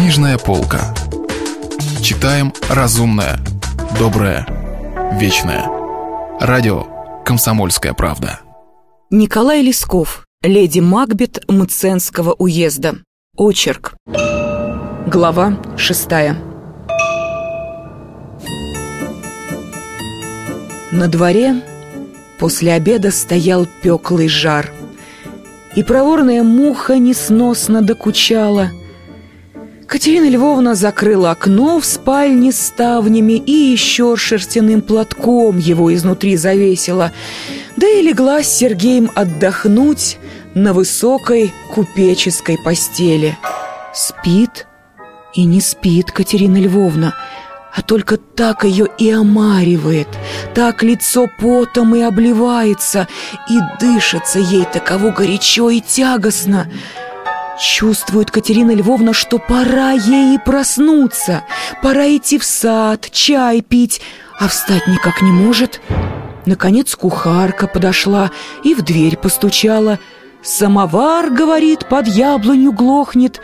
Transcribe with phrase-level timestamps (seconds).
[0.00, 0.94] Книжная полка.
[2.02, 3.38] Читаем разумное,
[3.98, 4.46] доброе,
[5.20, 5.66] вечное.
[6.40, 6.86] Радио
[7.22, 8.40] «Комсомольская правда».
[9.10, 12.94] Николай Лесков, леди Макбет Мценского уезда.
[13.36, 13.94] Очерк.
[15.06, 16.38] Глава шестая.
[20.92, 21.62] На дворе
[22.38, 24.72] после обеда стоял пеклый жар.
[25.76, 28.70] И проворная муха несносно докучала.
[29.90, 37.10] Катерина Львовна закрыла окно в спальне ставнями и еще шерстяным платком его изнутри завесила,
[37.76, 40.18] да и легла с Сергеем отдохнуть
[40.54, 43.36] на высокой купеческой постели.
[43.92, 44.68] Спит
[45.34, 47.16] и не спит Катерина Львовна,
[47.74, 50.06] а только так ее и омаривает,
[50.54, 53.08] так лицо потом и обливается,
[53.50, 56.70] и дышится ей таково горячо и тягостно.
[57.60, 61.44] Чувствует Катерина Львовна, что пора ей проснуться,
[61.82, 64.00] пора идти в сад, чай пить,
[64.38, 65.82] а встать никак не может.
[66.46, 68.30] Наконец кухарка подошла
[68.64, 69.98] и в дверь постучала.
[70.42, 73.42] «Самовар,— говорит,— под яблоню глохнет».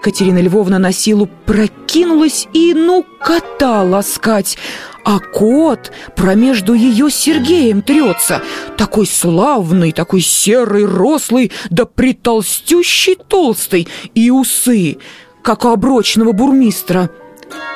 [0.00, 4.58] Катерина Львовна на силу прокинулась и, ну, кота ласкать,
[5.04, 8.42] а кот промежду ее с Сергеем трется,
[8.76, 14.98] такой славный, такой серый, рослый, да притолстющий толстый, и усы,
[15.42, 17.10] как у оброчного бурмистра.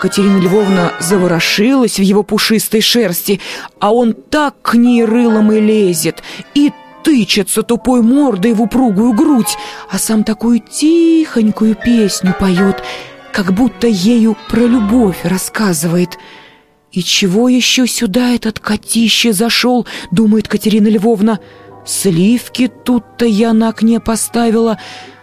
[0.00, 3.41] Катерина Львовна заворошилась в его пушистой шерсти,
[3.81, 6.22] а он так к ней рылом и лезет,
[6.55, 6.72] и
[7.03, 9.56] тычется тупой мордой в упругую грудь,
[9.91, 12.83] а сам такую тихонькую песню поет,
[13.33, 16.19] как будто ею про любовь рассказывает.
[16.95, 21.41] «И чего еще сюда этот котище зашел?»— думает Катерина Львовна.
[21.84, 24.78] «Сливки тут-то я на окне поставила.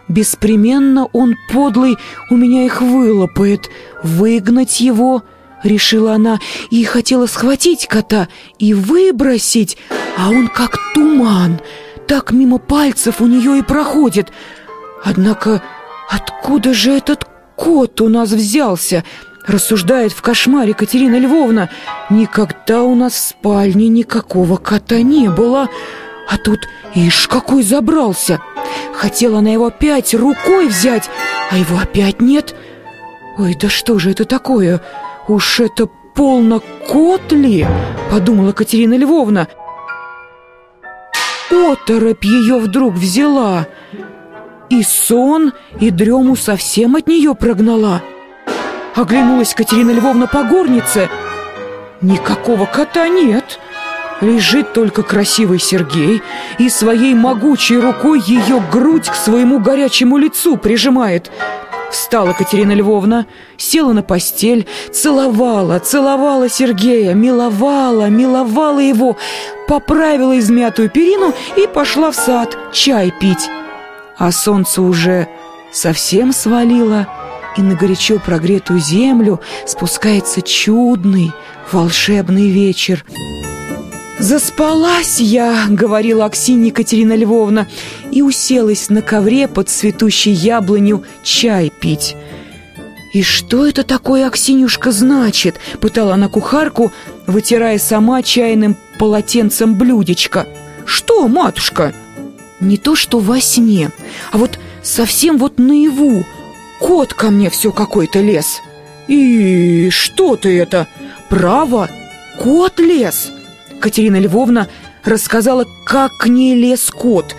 [0.10, 1.96] Беспременно он подлый
[2.30, 3.70] у меня их вылопает.
[4.04, 5.24] Выгнать его...»—
[5.64, 6.40] решила она,
[6.72, 8.28] и хотела схватить кота
[8.60, 9.78] и выбросить,
[10.18, 11.62] а он как туман,
[12.06, 14.34] так мимо пальцев у нее и проходит.
[15.06, 15.64] Однако
[16.10, 19.06] откуда же этот кот у нас взялся?
[19.48, 21.70] Рассуждает в кошмаре Катерина Львовна.
[22.10, 25.68] Никогда у нас в спальне никакого кота не было.
[26.30, 26.60] А тут,
[26.94, 28.40] ишь, какой забрался.
[28.94, 31.10] Хотела она его опять рукой взять,
[31.50, 32.56] а его опять нет.
[33.38, 34.82] Ой, да что же это такое?
[35.28, 37.66] Уж это полно кот ли?
[38.12, 39.48] Подумала Катерина Львовна.
[41.50, 43.68] Оторопь ее вдруг взяла.
[44.70, 48.02] И сон, и дрему совсем от нее прогнала.
[48.96, 51.10] Оглянулась Катерина Львовна по горнице.
[52.02, 53.60] Никакого кота нет.
[54.20, 56.22] Лежит только красивый Сергей
[56.60, 61.32] и своей могучей рукой ее грудь к своему горячему лицу прижимает.
[61.90, 63.26] Встала Катерина Львовна,
[63.58, 69.18] села на постель, целовала, целовала Сергея, миловала, миловала его,
[69.68, 73.50] поправила измятую перину и пошла в сад чай пить.
[74.18, 75.28] А солнце уже
[75.74, 77.08] совсем свалило,
[77.58, 81.32] и на горячо прогретую землю спускается чудный
[81.72, 83.06] волшебный вечер.
[84.20, 87.68] «Заспалась я»,— говорила Аксинья Екатерина Львовна,
[88.12, 92.16] и уселась на ковре под цветущей яблонью чай пить.
[93.14, 96.92] «И что это такое, Аксинюшка, значит?»— пытала она кухарку,
[97.26, 100.48] вытирая сама чайным полотенцем блюдечко.
[100.86, 101.94] «Что, матушка?»
[102.60, 103.90] «Не то что во сне,
[104.32, 106.24] а вот совсем вот наяву.
[106.82, 108.62] Кот ко мне все какой-то лез».
[109.08, 110.88] «И что ты это?
[111.30, 111.90] Право,
[112.40, 113.32] кот лез!»
[113.80, 114.68] Катерина Львовна
[115.04, 117.36] рассказала, как к ней лез кот.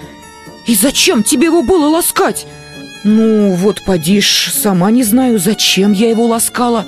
[0.67, 2.47] «И зачем тебе его было ласкать?»
[3.05, 6.87] «Ну, вот подишь, сама не знаю, зачем я его ласкала».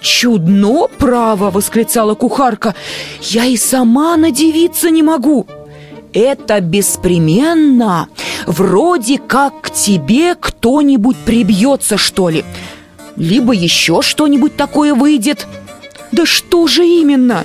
[0.00, 2.74] «Чудно, право!»— восклицала кухарка.
[3.22, 5.46] «Я и сама надевиться не могу!»
[6.12, 8.08] «Это беспременно!
[8.46, 12.44] Вроде как к тебе кто-нибудь прибьется, что ли?
[13.16, 15.46] Либо еще что-нибудь такое выйдет!»
[16.12, 17.44] «Да что же именно?»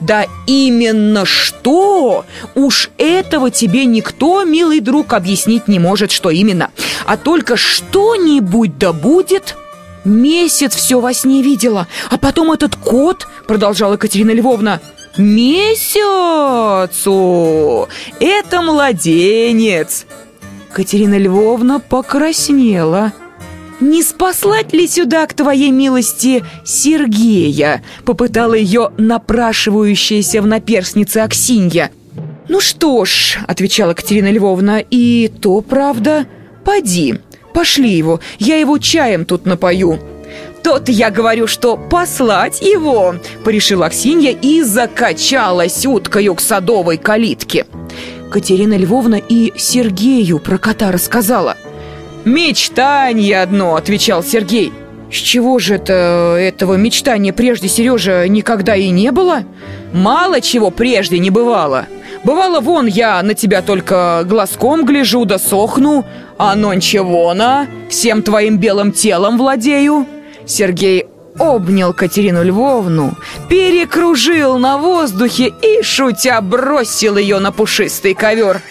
[0.00, 2.24] Да именно что?
[2.54, 6.70] Уж этого тебе никто, милый друг, объяснить не может, что именно.
[7.06, 9.56] А только что-нибудь да будет...
[10.04, 14.80] Месяц все во сне видела, а потом этот кот, продолжала Катерина Львовна,
[15.16, 15.98] месяцу!
[18.20, 20.06] Это младенец!
[20.76, 23.14] Катерина Львовна покраснела.
[23.80, 31.90] «Не спаслать ли сюда, к твоей милости, Сергея?» Попытала ее напрашивающаяся в наперснице Аксинья.
[32.50, 36.26] «Ну что ж»,— отвечала Катерина Львовна,— «и то правда.
[36.62, 37.20] Поди,
[37.54, 39.98] Пошли его, я его чаем тут напою
[40.62, 43.14] Тот я говорю, что послать его
[43.44, 47.64] Порешила Аксинья и закачалась уткою к садовой калитке
[48.30, 51.56] Катерина Львовна и Сергею про кота рассказала.
[52.24, 54.72] «Мечтание одно»,— отвечал Сергей.
[55.10, 59.44] «С чего же это этого мечтания прежде, Сережа, никогда и не было?»
[59.92, 61.86] «Мало чего прежде не бывало.
[62.24, 66.04] Бывало, вон, я на тебя только глазком гляжу да сохну
[66.38, 70.06] А нонче вона, всем твоим белым телом владею
[70.44, 71.06] Сергей
[71.38, 73.16] обнял Катерину Львовну,
[73.48, 78.62] перекружил на воздухе и, шутя, бросил ее на пушистый ковер.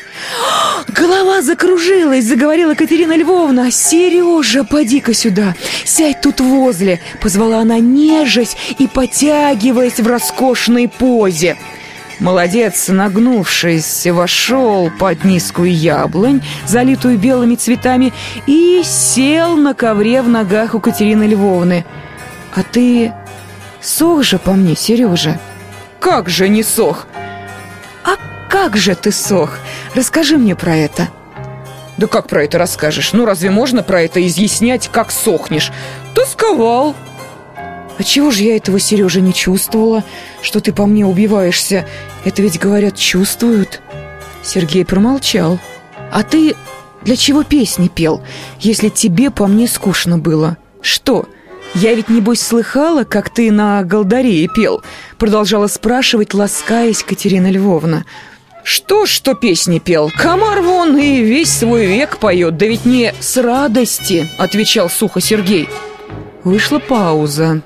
[0.88, 3.72] Голова закружилась, заговорила Катерина Львовна.
[3.72, 11.58] «Сережа, поди-ка сюда, сядь тут возле!» Позвала она нежесть и потягиваясь в роскошной позе.
[12.20, 18.14] Молодец, нагнувшись, вошел под низкую яблонь, залитую белыми цветами,
[18.48, 21.86] и сел на ковре в ногах у Катерины Львовны.
[22.56, 23.14] «А ты
[23.82, 25.40] сох же по мне, Сережа?»
[26.00, 27.06] «Как же не сох?»
[28.04, 28.16] «А
[28.50, 29.58] как же ты сох?
[29.94, 31.10] Расскажи мне про это».
[31.98, 33.14] «Да как про это расскажешь?
[33.14, 35.72] Ну разве можно про это изъяснять, как сохнешь?»
[36.14, 36.96] «Тосковал».
[37.98, 40.04] «А чего же я этого, Сережа, не чувствовала,
[40.42, 41.86] что ты по мне убиваешься?
[42.24, 43.82] Это ведь, говорят, чувствуют».
[44.44, 45.60] Сергей промолчал.
[46.12, 46.56] «А ты
[47.04, 48.22] для чего песни пел,
[48.60, 50.58] если тебе по мне скучно было?
[50.82, 51.28] Что,
[51.76, 54.82] «Я ведь, небось, слыхала, как ты на голдарее пел?»
[55.18, 58.06] Продолжала спрашивать, ласкаясь Катерина Львовна.
[58.64, 60.10] «Что, что песни пел?
[60.18, 65.68] Комар вон и весь свой век поет, да ведь не с радости»,— отвечал сухо Сергей.
[66.46, 67.62] Вышла пауза.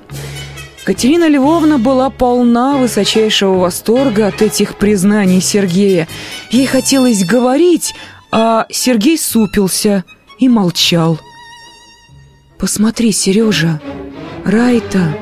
[0.84, 6.08] Катерина Львовна была полна высочайшего восторга от этих признаний Сергея.
[6.50, 7.94] Ей хотелось говорить,
[8.32, 10.04] а Сергей супился
[10.38, 11.20] и молчал.
[12.60, 13.80] «Посмотри, Сережа,
[14.44, 15.16] рай-то,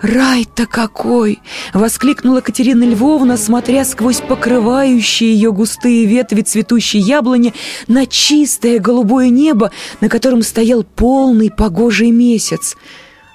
[0.00, 1.40] рай-то какой!»—
[1.74, 7.52] воскликнула Катерина Львовна, смотря сквозь покрывающие ее густые ветви цветущей яблони
[7.88, 12.76] на чистое голубое небо, на котором стоял полный погожий месяц.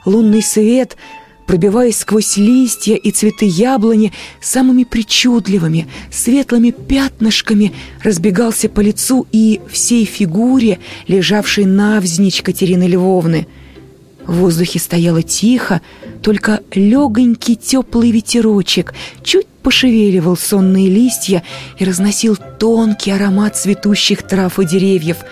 [0.06, 0.96] Лунный свет—
[1.50, 7.74] пробиваясь сквозь листья и цветы яблони, самыми причудливыми, светлыми пятнышками
[8.04, 13.48] разбегался по лицу и всей фигуре, лежавшей навзничь Катерины Львовны.
[14.28, 15.82] В воздухе стояло тихо,
[16.22, 18.94] только легонький теплый ветерочек
[19.24, 21.42] чуть пошевеливал сонные листья
[21.80, 25.18] и разносил тонкий аромат цветущих трав и деревьев—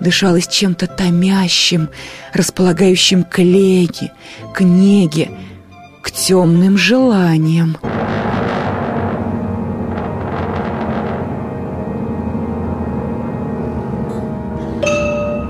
[0.00, 1.90] дышалось чем-то томящим,
[2.32, 4.12] располагающим к леге,
[4.54, 5.30] к неге,
[6.02, 7.76] к темным желаниям.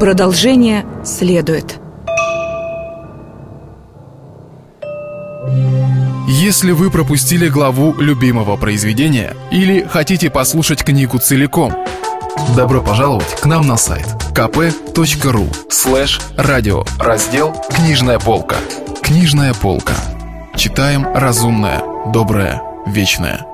[0.01, 1.79] Продолжение следует.
[6.27, 11.75] Если вы пропустили главу любимого произведения или хотите послушать книгу целиком,
[12.57, 18.57] добро пожаловать к нам на сайт kp.ru слэш радио раздел «Книжная полка».
[19.03, 19.95] «Книжная полка».
[20.61, 23.50] Читаем разумное, доброе, вечное.